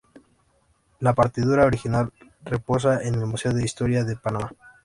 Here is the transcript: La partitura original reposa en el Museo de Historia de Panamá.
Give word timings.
La 0.99 1.13
partitura 1.13 1.63
original 1.67 2.11
reposa 2.43 3.03
en 3.03 3.13
el 3.13 3.27
Museo 3.27 3.53
de 3.53 3.63
Historia 3.63 4.03
de 4.03 4.15
Panamá. 4.15 4.51